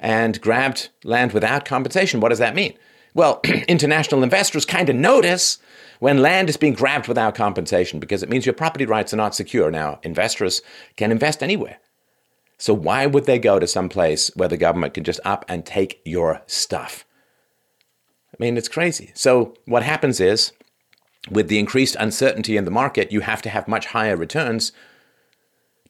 and 0.00 0.40
grabbed 0.40 0.88
land 1.04 1.32
without 1.32 1.64
compensation. 1.64 2.18
What 2.18 2.30
does 2.30 2.40
that 2.40 2.56
mean? 2.56 2.74
Well, 3.14 3.40
international 3.68 4.24
investors 4.24 4.64
kind 4.64 4.88
of 4.88 4.96
notice 4.96 5.58
when 6.00 6.20
land 6.20 6.50
is 6.50 6.56
being 6.56 6.74
grabbed 6.74 7.06
without 7.06 7.36
compensation 7.36 8.00
because 8.00 8.24
it 8.24 8.28
means 8.28 8.46
your 8.46 8.52
property 8.52 8.84
rights 8.84 9.14
are 9.14 9.18
not 9.18 9.32
secure. 9.32 9.70
Now, 9.70 10.00
investors 10.02 10.60
can 10.96 11.12
invest 11.12 11.40
anywhere. 11.40 11.78
So 12.58 12.74
why 12.74 13.06
would 13.06 13.26
they 13.26 13.38
go 13.38 13.60
to 13.60 13.66
some 13.68 13.88
place 13.88 14.32
where 14.34 14.48
the 14.48 14.56
government 14.56 14.94
can 14.94 15.04
just 15.04 15.20
up 15.24 15.44
and 15.46 15.64
take 15.64 16.00
your 16.04 16.42
stuff? 16.48 17.04
I 18.32 18.36
mean, 18.38 18.56
it's 18.56 18.68
crazy. 18.68 19.10
So, 19.14 19.54
what 19.64 19.82
happens 19.82 20.20
is, 20.20 20.52
with 21.30 21.48
the 21.48 21.58
increased 21.58 21.96
uncertainty 21.98 22.56
in 22.56 22.64
the 22.64 22.70
market, 22.70 23.12
you 23.12 23.20
have 23.20 23.42
to 23.42 23.50
have 23.50 23.68
much 23.68 23.86
higher 23.86 24.16
returns 24.16 24.72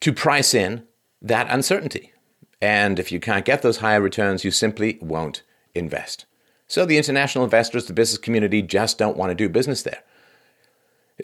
to 0.01 0.13
price 0.13 0.55
in 0.55 0.85
that 1.21 1.51
uncertainty. 1.51 2.13
And 2.61 2.99
if 2.99 3.13
you 3.13 3.21
can't 3.21 3.45
get 3.45 3.63
those 3.63 3.79
higher 3.79 4.01
returns, 4.01 4.45
you 4.45 4.51
simply 4.51 4.99
won't 5.01 5.43
invest. 5.75 6.27
So 6.67 6.85
the 6.85 6.99
international 6.99 7.45
investors, 7.45 7.87
the 7.87 7.93
business 7.93 8.19
community 8.19 8.63
just 8.63 8.99
don't 8.99 9.17
want 9.17 9.31
to 9.31 9.35
do 9.35 9.49
business 9.49 9.83
there. 9.83 10.03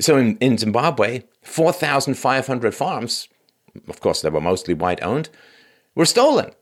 So 0.00 0.16
in, 0.16 0.37
in 0.38 0.59
Zimbabwe, 0.59 1.23
4,500 1.42 2.75
farms, 2.75 3.28
of 3.88 4.00
course, 4.00 4.23
they 4.23 4.30
were 4.30 4.40
mostly 4.40 4.75
white 4.75 5.02
owned, 5.02 5.28
were 5.94 6.06
stolen, 6.06 6.52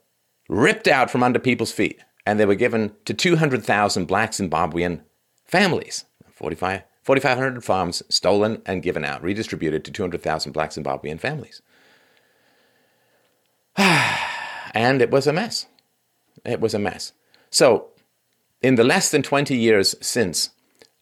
ripped 0.49 0.89
out 0.89 1.11
from 1.11 1.23
under 1.23 1.39
people's 1.39 1.73
feet, 1.73 2.01
and 2.25 2.39
they 2.39 2.47
were 2.47 2.55
given 2.55 2.93
to 3.05 3.15
200,000 3.15 4.07
black 4.07 4.33
Zimbabwean 4.33 5.03
families. 5.45 6.05
4,500 6.31 6.85
4, 7.03 7.61
farms 7.61 8.03
stolen 8.09 8.63
and 8.65 8.83
given 8.83 9.05
out, 9.05 9.23
redistributed 9.23 9.85
to 9.85 9.91
200,000 9.91 10.53
black 10.53 10.71
Zimbabwean 10.71 11.19
families. 11.19 11.63
and 13.77 15.03
it 15.03 15.11
was 15.11 15.27
a 15.27 15.33
mess. 15.33 15.67
It 16.45 16.61
was 16.61 16.75
a 16.75 16.79
mess. 16.79 17.13
So, 17.51 17.89
in 18.61 18.77
the 18.77 18.85
less 18.85 19.11
than 19.11 19.23
20 19.23 19.57
years 19.57 19.95
since, 20.01 20.51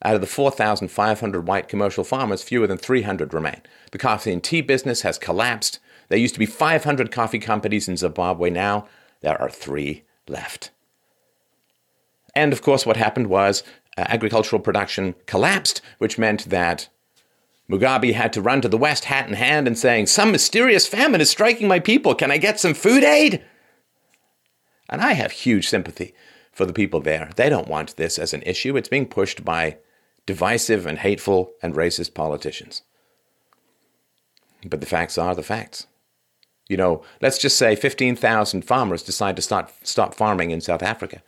out 0.02 0.14
of 0.14 0.20
the 0.20 0.26
4,500 0.26 1.46
white 1.46 1.68
commercial 1.68 2.04
farmers, 2.04 2.42
fewer 2.42 2.66
than 2.66 2.78
300 2.78 3.34
remain. 3.34 3.60
The 3.92 3.98
coffee 3.98 4.32
and 4.32 4.42
tea 4.42 4.62
business 4.62 5.02
has 5.02 5.18
collapsed. 5.18 5.78
There 6.08 6.18
used 6.18 6.34
to 6.34 6.40
be 6.40 6.46
500 6.46 7.12
coffee 7.12 7.38
companies 7.38 7.88
in 7.88 7.98
Zimbabwe. 7.98 8.50
Now 8.50 8.88
there 9.20 9.40
are 9.40 9.50
three 9.50 10.04
left. 10.26 10.70
And 12.34 12.52
of 12.52 12.62
course, 12.62 12.86
what 12.86 12.96
happened 12.96 13.26
was 13.28 13.62
uh, 13.96 14.02
agricultural 14.08 14.62
production 14.62 15.14
collapsed, 15.26 15.80
which 15.98 16.18
meant 16.18 16.48
that 16.50 16.88
Mugabe 17.70 18.14
had 18.14 18.32
to 18.32 18.42
run 18.42 18.60
to 18.60 18.68
the 18.68 18.78
West, 18.78 19.04
hat 19.04 19.28
in 19.28 19.34
hand, 19.34 19.66
and 19.66 19.78
saying, 19.78 20.06
Some 20.06 20.32
mysterious 20.32 20.86
famine 20.86 21.20
is 21.20 21.30
striking 21.30 21.68
my 21.68 21.78
people. 21.78 22.14
Can 22.14 22.30
I 22.30 22.38
get 22.38 22.58
some 22.58 22.74
food 22.74 23.04
aid? 23.04 23.44
And 24.88 25.00
I 25.00 25.12
have 25.12 25.30
huge 25.30 25.68
sympathy 25.68 26.14
for 26.52 26.66
the 26.66 26.72
people 26.72 27.00
there. 27.00 27.30
They 27.36 27.48
don't 27.48 27.68
want 27.68 27.96
this 27.96 28.18
as 28.18 28.34
an 28.34 28.42
issue. 28.42 28.76
It's 28.76 28.88
being 28.88 29.06
pushed 29.06 29.44
by 29.44 29.78
divisive 30.26 30.84
and 30.84 30.98
hateful 30.98 31.52
and 31.62 31.74
racist 31.74 32.12
politicians. 32.12 32.82
But 34.66 34.80
the 34.80 34.86
facts 34.86 35.16
are 35.16 35.34
the 35.34 35.42
facts. 35.42 35.86
You 36.68 36.76
know, 36.76 37.02
let's 37.20 37.38
just 37.38 37.56
say 37.56 37.74
15,000 37.74 38.62
farmers 38.62 39.02
decide 39.02 39.36
to 39.36 39.42
start, 39.42 39.72
stop 39.82 40.14
farming 40.14 40.50
in 40.50 40.60
South 40.60 40.82
Africa. 40.82 41.22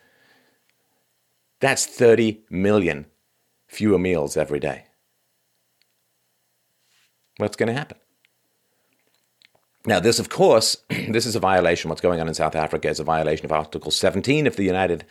That's 1.62 1.86
30 1.86 2.42
million 2.50 3.06
fewer 3.68 3.98
meals 3.98 4.36
every 4.36 4.60
day 4.60 4.84
what's 7.38 7.56
going 7.56 7.68
to 7.68 7.72
happen. 7.72 7.98
Now, 9.86 10.00
this, 10.00 10.18
of 10.18 10.28
course, 10.28 10.76
this 11.08 11.24
is 11.24 11.34
a 11.34 11.40
violation. 11.40 11.88
What's 11.88 12.00
going 12.00 12.20
on 12.20 12.28
in 12.28 12.34
South 12.34 12.54
Africa 12.56 12.88
is 12.88 13.00
a 13.00 13.04
violation 13.04 13.44
of 13.44 13.52
Article 13.52 13.90
17 13.90 14.46
of 14.46 14.56
the 14.56 14.64
United 14.64 15.04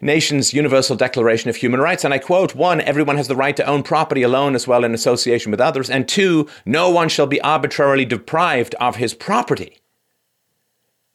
Nations 0.00 0.54
Universal 0.54 0.96
Declaration 0.96 1.50
of 1.50 1.56
Human 1.56 1.80
Rights. 1.80 2.04
And 2.04 2.14
I 2.14 2.18
quote 2.18 2.54
one, 2.54 2.80
everyone 2.80 3.16
has 3.16 3.28
the 3.28 3.36
right 3.36 3.56
to 3.56 3.66
own 3.66 3.82
property 3.82 4.22
alone 4.22 4.54
as 4.54 4.66
well 4.68 4.84
in 4.84 4.94
association 4.94 5.50
with 5.50 5.60
others. 5.60 5.90
And 5.90 6.08
two, 6.08 6.48
no 6.64 6.90
one 6.90 7.08
shall 7.08 7.26
be 7.26 7.40
arbitrarily 7.40 8.04
deprived 8.04 8.74
of 8.76 8.96
his 8.96 9.14
property. 9.14 9.80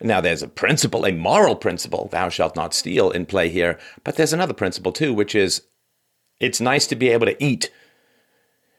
Now, 0.01 0.21
there's 0.21 0.41
a 0.41 0.47
principle, 0.47 1.05
a 1.05 1.11
moral 1.11 1.55
principle, 1.55 2.07
thou 2.11 2.29
shalt 2.29 2.55
not 2.55 2.73
steal, 2.73 3.11
in 3.11 3.25
play 3.25 3.49
here. 3.49 3.77
But 4.03 4.15
there's 4.15 4.33
another 4.33 4.53
principle, 4.53 4.93
too, 4.93 5.13
which 5.13 5.35
is 5.35 5.63
it's 6.39 6.61
nice 6.61 6.87
to 6.87 6.95
be 6.95 7.09
able 7.09 7.25
to 7.25 7.43
eat 7.43 7.69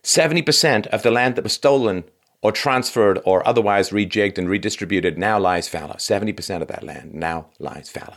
70% 0.03 0.87
of 0.87 1.03
the 1.03 1.11
land 1.11 1.37
that 1.37 1.45
was 1.45 1.53
stolen 1.53 2.05
or 2.43 2.53
transferred 2.53 3.21
or 3.25 3.47
otherwise 3.47 3.91
rejigged 3.91 4.39
and 4.39 4.49
redistributed 4.49 5.19
now 5.19 5.39
lies 5.39 5.69
fallow. 5.69 5.95
70% 5.95 6.63
of 6.63 6.69
that 6.69 6.83
land 6.83 7.13
now 7.13 7.49
lies 7.59 7.91
fallow. 7.91 8.17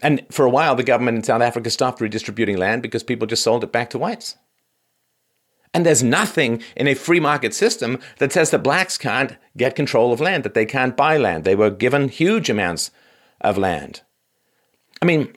And 0.00 0.26
for 0.32 0.44
a 0.44 0.50
while, 0.50 0.74
the 0.74 0.82
government 0.82 1.18
in 1.18 1.22
South 1.22 1.42
Africa 1.42 1.70
stopped 1.70 2.00
redistributing 2.00 2.56
land 2.56 2.82
because 2.82 3.04
people 3.04 3.28
just 3.28 3.44
sold 3.44 3.62
it 3.62 3.70
back 3.70 3.90
to 3.90 3.98
whites. 3.98 4.36
And 5.74 5.86
there's 5.86 6.02
nothing 6.02 6.62
in 6.76 6.86
a 6.86 6.94
free 6.94 7.20
market 7.20 7.54
system 7.54 7.98
that 8.18 8.32
says 8.32 8.50
that 8.50 8.62
blacks 8.62 8.98
can't 8.98 9.36
get 9.56 9.74
control 9.74 10.12
of 10.12 10.20
land, 10.20 10.44
that 10.44 10.54
they 10.54 10.66
can't 10.66 10.96
buy 10.96 11.16
land. 11.16 11.44
They 11.44 11.54
were 11.54 11.70
given 11.70 12.08
huge 12.08 12.50
amounts 12.50 12.90
of 13.40 13.56
land. 13.56 14.02
I 15.00 15.06
mean, 15.06 15.34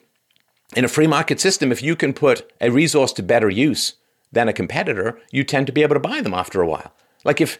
in 0.74 0.84
a 0.84 0.88
free 0.88 1.06
market 1.06 1.40
system, 1.40 1.72
if 1.72 1.82
you 1.82 1.96
can 1.96 2.12
put 2.12 2.52
a 2.60 2.70
resource 2.70 3.12
to 3.14 3.22
better 3.22 3.48
use, 3.48 3.94
than 4.32 4.48
a 4.48 4.52
competitor, 4.52 5.18
you 5.30 5.44
tend 5.44 5.66
to 5.66 5.72
be 5.72 5.82
able 5.82 5.94
to 5.94 6.00
buy 6.00 6.20
them 6.20 6.34
after 6.34 6.60
a 6.60 6.66
while. 6.66 6.92
Like 7.24 7.40
if 7.40 7.58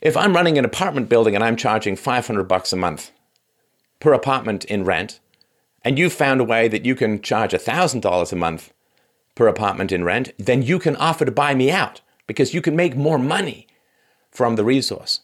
if 0.00 0.16
I'm 0.16 0.34
running 0.34 0.56
an 0.56 0.64
apartment 0.64 1.08
building 1.08 1.34
and 1.34 1.44
I'm 1.44 1.56
charging 1.56 1.96
500 1.96 2.44
bucks 2.44 2.72
a 2.72 2.76
month 2.76 3.10
per 3.98 4.14
apartment 4.14 4.64
in 4.64 4.84
rent, 4.84 5.20
and 5.84 5.98
you 5.98 6.08
found 6.08 6.40
a 6.40 6.44
way 6.44 6.68
that 6.68 6.86
you 6.86 6.94
can 6.94 7.20
charge 7.20 7.52
$1,000 7.52 8.32
a 8.32 8.36
month 8.36 8.72
per 9.40 9.48
apartment 9.48 9.90
in 9.90 10.04
rent, 10.04 10.32
then 10.36 10.60
you 10.60 10.78
can 10.78 10.94
offer 10.96 11.24
to 11.24 11.32
buy 11.32 11.54
me 11.54 11.70
out 11.70 12.02
because 12.26 12.52
you 12.52 12.60
can 12.60 12.76
make 12.76 12.94
more 12.94 13.18
money 13.18 13.66
from 14.30 14.56
the 14.56 14.64
resource. 14.64 15.20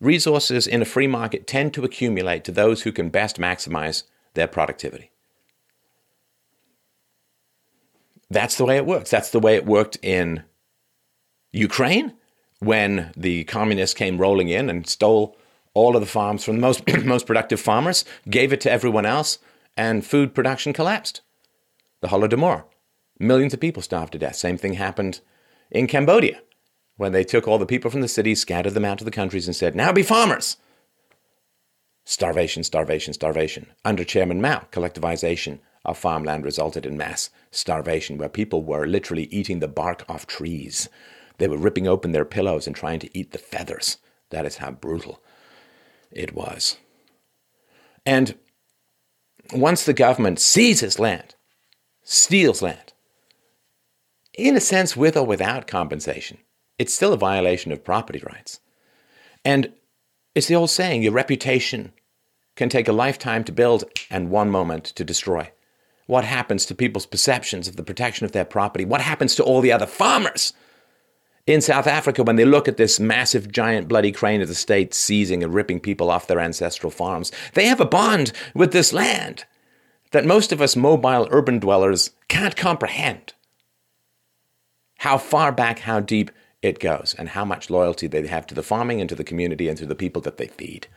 Resources 0.00 0.66
in 0.66 0.82
a 0.82 0.84
free 0.84 1.06
market 1.06 1.46
tend 1.46 1.72
to 1.72 1.84
accumulate 1.84 2.42
to 2.42 2.50
those 2.50 2.82
who 2.82 2.90
can 2.90 3.10
best 3.10 3.38
maximize 3.38 4.02
their 4.34 4.48
productivity. 4.48 5.12
That's 8.28 8.56
the 8.56 8.64
way 8.64 8.76
it 8.76 8.86
works. 8.86 9.08
That's 9.08 9.30
the 9.30 9.38
way 9.38 9.54
it 9.54 9.66
worked 9.66 9.98
in 10.02 10.42
Ukraine 11.52 12.14
when 12.58 13.12
the 13.16 13.44
communists 13.44 13.94
came 13.94 14.18
rolling 14.18 14.48
in 14.48 14.68
and 14.68 14.84
stole 14.84 15.36
all 15.74 15.94
of 15.94 16.02
the 16.02 16.08
farms 16.08 16.42
from 16.42 16.56
the 16.56 16.60
most, 16.60 16.82
most 17.04 17.24
productive 17.24 17.60
farmers, 17.60 18.04
gave 18.28 18.52
it 18.52 18.60
to 18.62 18.72
everyone 18.72 19.06
else, 19.06 19.38
and 19.76 20.04
food 20.04 20.34
production 20.34 20.72
collapsed. 20.72 21.20
The 22.00 22.08
Holodomor. 22.08 22.64
Millions 23.20 23.52
of 23.52 23.60
people 23.60 23.82
starved 23.82 24.12
to 24.12 24.18
death. 24.18 24.34
Same 24.34 24.56
thing 24.56 24.72
happened 24.72 25.20
in 25.70 25.86
Cambodia 25.86 26.40
when 26.96 27.12
they 27.12 27.22
took 27.22 27.46
all 27.46 27.58
the 27.58 27.66
people 27.66 27.90
from 27.90 28.00
the 28.00 28.08
cities, 28.08 28.40
scattered 28.40 28.72
them 28.72 28.84
out 28.84 28.98
to 28.98 29.04
the 29.04 29.10
countries, 29.10 29.46
and 29.46 29.54
said, 29.54 29.76
Now 29.76 29.92
be 29.92 30.02
farmers. 30.02 30.56
Starvation, 32.04 32.64
starvation, 32.64 33.12
starvation. 33.12 33.66
Under 33.84 34.04
Chairman 34.04 34.40
Mao, 34.40 34.66
collectivization 34.72 35.58
of 35.84 35.98
farmland 35.98 36.44
resulted 36.44 36.86
in 36.86 36.96
mass 36.96 37.28
starvation, 37.50 38.16
where 38.16 38.30
people 38.30 38.62
were 38.62 38.86
literally 38.86 39.24
eating 39.24 39.60
the 39.60 39.68
bark 39.68 40.02
off 40.08 40.26
trees. 40.26 40.88
They 41.36 41.46
were 41.46 41.58
ripping 41.58 41.86
open 41.86 42.12
their 42.12 42.24
pillows 42.24 42.66
and 42.66 42.74
trying 42.74 43.00
to 43.00 43.18
eat 43.18 43.32
the 43.32 43.38
feathers. 43.38 43.98
That 44.30 44.46
is 44.46 44.56
how 44.56 44.70
brutal 44.70 45.22
it 46.10 46.34
was. 46.34 46.78
And 48.06 48.34
once 49.52 49.84
the 49.84 49.92
government 49.92 50.40
seizes 50.40 50.98
land, 50.98 51.34
steals 52.02 52.62
land, 52.62 52.89
in 54.48 54.56
a 54.56 54.60
sense, 54.60 54.96
with 54.96 55.16
or 55.16 55.24
without 55.24 55.66
compensation, 55.66 56.38
it's 56.78 56.94
still 56.94 57.12
a 57.12 57.18
violation 57.18 57.72
of 57.72 57.84
property 57.84 58.22
rights. 58.32 58.60
And 59.44 59.72
it's 60.34 60.46
the 60.46 60.54
old 60.54 60.70
saying 60.70 61.02
your 61.02 61.12
reputation 61.12 61.92
can 62.56 62.68
take 62.68 62.88
a 62.88 62.92
lifetime 62.92 63.44
to 63.44 63.52
build 63.52 63.84
and 64.10 64.30
one 64.30 64.50
moment 64.50 64.84
to 64.84 65.04
destroy 65.04 65.50
what 66.10 66.24
happens 66.24 66.66
to 66.66 66.74
people's 66.74 67.06
perceptions 67.06 67.68
of 67.68 67.76
the 67.76 67.84
protection 67.84 68.24
of 68.24 68.32
their 68.32 68.44
property? 68.44 68.84
What 68.84 69.00
happens 69.00 69.36
to 69.36 69.44
all 69.44 69.60
the 69.60 69.70
other 69.70 69.86
farmers 69.86 70.52
in 71.46 71.60
South 71.60 71.86
Africa 71.86 72.24
when 72.24 72.34
they 72.34 72.44
look 72.44 72.66
at 72.66 72.76
this 72.76 72.98
massive, 72.98 73.52
giant, 73.52 73.86
bloody 73.86 74.10
crane 74.10 74.42
of 74.42 74.48
the 74.48 74.54
state 74.56 74.92
seizing 74.92 75.44
and 75.44 75.54
ripping 75.54 75.78
people 75.78 76.10
off 76.10 76.26
their 76.26 76.40
ancestral 76.40 76.90
farms? 76.90 77.30
They 77.54 77.66
have 77.66 77.80
a 77.80 77.84
bond 77.84 78.32
with 78.54 78.72
this 78.72 78.92
land 78.92 79.44
that 80.10 80.26
most 80.26 80.50
of 80.50 80.60
us 80.60 80.74
mobile 80.74 81.28
urban 81.30 81.60
dwellers 81.60 82.10
can't 82.26 82.56
comprehend. 82.56 83.32
How 85.00 85.16
far 85.16 85.50
back, 85.50 85.78
how 85.78 86.00
deep 86.00 86.30
it 86.60 86.78
goes, 86.78 87.14
and 87.16 87.30
how 87.30 87.42
much 87.42 87.70
loyalty 87.70 88.06
they 88.06 88.26
have 88.26 88.46
to 88.48 88.54
the 88.54 88.62
farming 88.62 89.00
and 89.00 89.08
to 89.08 89.14
the 89.14 89.24
community 89.24 89.66
and 89.66 89.78
to 89.78 89.86
the 89.86 89.94
people 89.94 90.20
that 90.20 90.36
they 90.36 90.48
feed. 90.48 90.88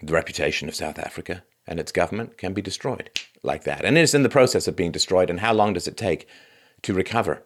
The 0.00 0.12
reputation 0.12 0.68
of 0.68 0.76
South 0.76 1.00
Africa 1.00 1.42
and 1.66 1.80
its 1.80 1.90
government 1.90 2.38
can 2.38 2.54
be 2.54 2.62
destroyed 2.62 3.10
like 3.42 3.64
that. 3.64 3.84
And 3.84 3.98
it 3.98 4.02
is 4.02 4.14
in 4.14 4.22
the 4.22 4.28
process 4.28 4.68
of 4.68 4.76
being 4.76 4.92
destroyed. 4.92 5.30
And 5.30 5.40
how 5.40 5.52
long 5.52 5.72
does 5.72 5.88
it 5.88 5.96
take 5.96 6.28
to 6.82 6.94
recover 6.94 7.42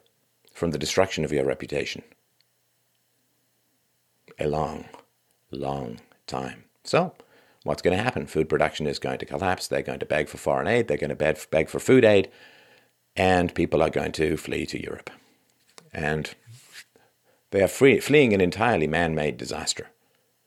from 0.53 0.73
the 0.73 0.79
destruction 0.79 1.25
of 1.25 1.33
your 1.33 1.47
reputation? 1.47 2.03
A 4.39 4.47
long, 4.47 4.85
long 5.51 6.01
time. 6.27 6.65
So, 6.85 7.15
what's 7.63 7.81
going 7.81 7.97
to 7.97 8.03
happen? 8.03 8.27
Food 8.27 8.51
production 8.51 8.87
is 8.87 8.99
going 8.99 9.21
to 9.21 9.27
collapse. 9.27 9.67
They're 9.67 9.81
going 9.81 10.01
to 10.01 10.07
beg 10.07 10.29
for 10.29 10.37
foreign 10.37 10.67
aid. 10.67 10.87
They're 10.87 10.99
going 10.99 11.09
to 11.09 11.17
beg, 11.17 11.39
beg 11.51 11.71
for 11.71 11.81
food 11.81 12.05
aid. 12.05 12.31
And 13.17 13.55
people 13.55 13.83
are 13.83 13.91
going 13.91 14.13
to 14.13 14.37
flee 14.37 14.67
to 14.67 14.83
Europe. 14.83 15.11
And 15.93 16.35
they 17.51 17.63
are 17.63 17.69
free, 17.69 18.01
fleeing 18.01 18.33
an 18.33 18.41
entirely 18.41 18.87
man 18.87 19.15
made 19.15 19.37
disaster 19.37 19.89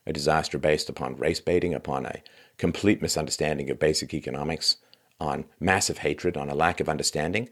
a 0.09 0.13
disaster 0.13 0.57
based 0.57 0.89
upon 0.89 1.15
race 1.17 1.39
baiting, 1.39 1.73
upon 1.73 2.05
a 2.05 2.21
complete 2.57 3.01
misunderstanding 3.01 3.69
of 3.69 3.79
basic 3.79 4.13
economics, 4.13 4.77
on 5.19 5.45
massive 5.59 5.99
hatred, 5.99 6.35
on 6.35 6.49
a 6.49 6.55
lack 6.55 6.79
of 6.79 6.89
understanding 6.89 7.49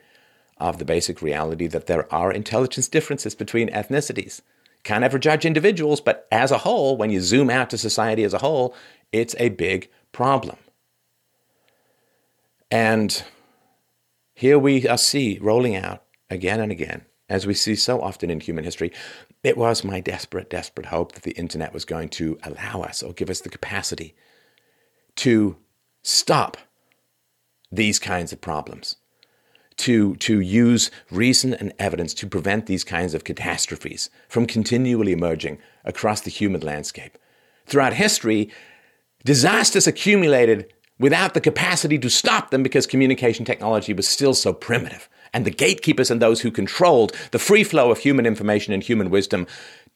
of 0.58 0.80
the 0.80 0.86
basic 0.86 1.22
reality 1.22 1.68
that 1.68 1.86
there 1.86 2.12
are 2.14 2.32
intelligence 2.32 2.88
differences 2.88 3.36
between 3.36 3.70
ethnicities. 3.70 4.42
Can't 4.84 5.04
ever 5.04 5.20
judge 5.20 5.46
individuals, 5.46 6.02
but 6.02 6.28
as 6.32 6.50
a 6.50 6.60
whole, 6.60 6.98
when 6.98 7.10
you 7.10 7.22
zoom 7.22 7.50
out 7.50 7.70
to 7.70 7.78
society 7.78 8.24
as 8.24 8.34
a 8.34 8.40
whole, 8.40 8.74
it's 9.12 9.36
a 9.38 9.50
big 9.50 9.90
problem. 10.12 10.58
And 12.72 13.24
here 14.38 14.60
we 14.60 14.86
see 14.98 15.40
rolling 15.42 15.76
out 15.76 16.04
again 16.30 16.60
and 16.60 16.72
again, 16.72 17.04
as 17.28 17.48
we 17.48 17.56
see 17.56 17.74
so 17.74 18.00
often 18.04 18.30
in 18.30 18.40
human 18.40 18.64
history, 18.64 18.94
it 19.44 19.58
was 19.58 19.84
my 19.84 20.00
desperate, 20.00 20.48
desperate 20.48 20.86
hope 20.86 21.14
that 21.14 21.24
the 21.24 21.32
internet 21.32 21.74
was 21.74 21.86
going 21.86 22.08
to 22.10 22.38
allow 22.44 22.84
us 22.84 23.02
or 23.02 23.14
give 23.14 23.32
us 23.32 23.42
the 23.42 23.50
capacity 23.50 24.14
to 25.16 25.58
stop 26.04 26.56
these 27.72 27.98
kinds 27.98 28.32
of 28.32 28.40
problems, 28.40 28.98
to, 29.78 30.16
to 30.18 30.40
use 30.40 30.92
reason 31.10 31.56
and 31.56 31.74
evidence 31.80 32.14
to 32.14 32.28
prevent 32.28 32.68
these 32.68 32.84
kinds 32.84 33.16
of 33.16 33.24
catastrophes 33.24 34.12
from 34.30 34.46
continually 34.46 35.14
emerging 35.14 35.58
across 35.84 36.22
the 36.22 36.30
human 36.30 36.62
landscape. 36.62 37.18
Throughout 37.66 37.94
history, 37.94 38.52
disasters 39.26 39.88
accumulated 39.88 40.72
without 41.00 41.34
the 41.34 41.42
capacity 41.42 41.98
to 42.00 42.10
stop 42.10 42.52
them 42.52 42.64
because 42.64 42.88
communication 42.88 43.46
technology 43.46 43.94
was 43.94 44.08
still 44.08 44.34
so 44.34 44.54
primitive. 44.54 45.10
And 45.34 45.46
the 45.46 45.52
gatekeepers 45.52 46.10
and 46.10 46.22
those 46.22 46.42
who 46.42 46.52
controlled 46.52 47.14
the 47.32 47.40
free 47.40 47.64
flow 47.64 47.92
of 47.92 48.00
human 48.00 48.26
information 48.26 48.74
and 48.74 48.82
human 48.82 49.10
wisdom 49.10 49.46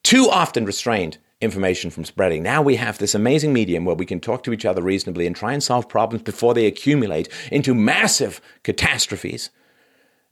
too 0.03 0.27
often 0.29 0.65
restrained 0.65 1.17
information 1.39 1.89
from 1.89 2.05
spreading. 2.05 2.43
Now 2.43 2.62
we 2.62 2.75
have 2.75 2.98
this 2.98 3.15
amazing 3.15 3.51
medium 3.51 3.86
where 3.86 3.96
we 3.96 4.05
can 4.05 4.20
talk 4.20 4.43
to 4.43 4.53
each 4.53 4.65
other 4.65 4.81
reasonably 4.81 5.25
and 5.25 5.36
try 5.36 5.53
and 5.53 5.63
solve 5.63 5.89
problems 5.89 6.24
before 6.24 6.53
they 6.53 6.67
accumulate 6.67 7.29
into 7.51 7.74
massive 7.74 8.41
catastrophes. 8.63 9.50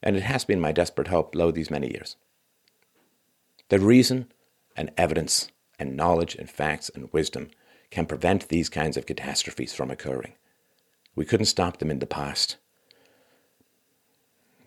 And 0.04 0.16
it 0.16 0.24
has 0.24 0.46
been 0.46 0.62
my 0.62 0.72
desperate 0.72 1.08
hope, 1.08 1.34
lo, 1.34 1.52
these 1.52 1.72
many 1.72 1.92
years. 1.92 2.16
The 3.70 3.80
reason 3.80 4.32
and 4.76 4.92
evidence 4.98 5.50
and 5.80 5.96
knowledge 5.96 6.36
and 6.36 6.50
facts 6.50 6.90
and 6.94 7.12
wisdom 7.12 7.50
can 7.90 8.06
prevent 8.06 8.50
these 8.50 8.70
kinds 8.70 8.98
of 8.98 9.06
catastrophes 9.06 9.74
from 9.74 9.90
occurring. 9.90 10.34
We 11.20 11.26
couldn't 11.26 11.48
stop 11.48 11.80
them 11.80 11.92
in 11.92 12.00
the 12.00 12.06
past. 12.06 12.56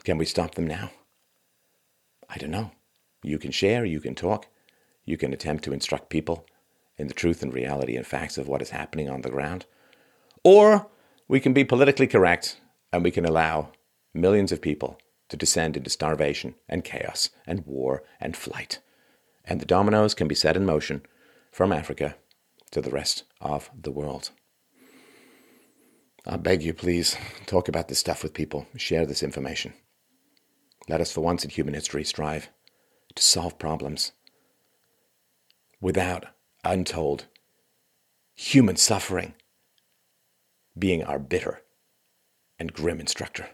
Can 0.05 0.19
we 0.19 0.27
stop 0.27 0.55
them 0.55 0.67
now? 0.67 0.91
I 2.29 2.37
don't 2.37 2.51
know. 2.51 2.73
You 3.23 3.39
can 3.39 3.53
share, 3.53 3.87
you 3.87 4.01
can 4.01 4.15
talk, 4.15 4.49
you 5.07 5.17
can 5.17 5.33
attempt 5.33 5.65
to 5.65 5.73
instruct 5.73 6.11
people 6.11 6.45
in 6.99 7.09
the 7.09 7.15
truth 7.15 7.43
and 7.43 7.55
reality 7.55 7.97
and 7.97 8.07
facts 8.07 8.37
of 8.37 8.49
what 8.49 8.61
is 8.61 8.69
happening 8.69 9.09
on 9.09 9.23
the 9.23 9.31
ground. 9.31 9.65
Or 10.45 10.91
we 11.27 11.41
can 11.41 11.55
be 11.55 11.65
politically 11.65 12.07
correct 12.07 12.61
and 12.93 13.03
we 13.03 13.11
can 13.11 13.25
allow 13.25 13.73
millions 14.13 14.53
of 14.53 14.61
people 14.61 14.99
to 15.31 15.39
descend 15.39 15.79
into 15.79 15.89
starvation 15.89 16.57
and 16.69 16.85
chaos 16.85 17.31
and 17.47 17.65
war 17.65 18.03
and 18.21 18.37
flight. 18.37 18.79
And 19.43 19.59
the 19.59 19.65
dominoes 19.65 20.13
can 20.13 20.29
be 20.29 20.35
set 20.35 20.59
in 20.59 20.67
motion 20.67 21.01
from 21.51 21.73
Africa 21.73 22.17
to 22.73 22.83
the 22.83 22.91
rest 22.91 23.25
of 23.41 23.71
the 23.75 23.91
world. 23.91 24.33
I 26.27 26.37
beg 26.37 26.63
you, 26.63 26.73
please, 26.73 27.17
talk 27.47 27.69
about 27.69 27.89
this 27.89 27.99
stuff 27.99 28.23
with 28.23 28.33
people, 28.33 28.67
share 28.77 29.07
this 29.07 29.25
information. 29.25 29.73
Let 30.89 31.01
us, 31.01 31.11
for 31.11 31.21
once 31.21 31.43
in 31.45 31.51
human 31.51 31.75
history, 31.75 32.05
strive 32.05 32.49
to 33.15 33.23
solve 33.23 33.59
problems 33.59 34.13
without 35.81 36.27
untold 36.65 37.27
human 38.35 38.77
suffering 38.77 39.35
being 40.79 41.03
our 41.03 41.19
bitter 41.19 41.63
and 42.59 42.73
grim 42.73 43.01
instructor. 43.01 43.49